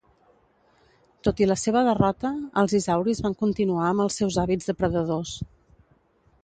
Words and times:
Tot 1.27 1.43
i 1.45 1.47
la 1.49 1.57
seva 1.65 1.83
derrota 1.89 2.31
els 2.63 2.75
isauris 2.81 3.23
van 3.27 3.39
continuar 3.45 3.85
amb 3.93 4.05
els 4.09 4.19
seus 4.23 4.43
hàbits 4.45 4.73
depredadors. 4.73 5.37